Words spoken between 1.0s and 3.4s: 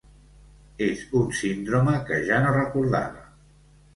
un síndrome que ja no recordava.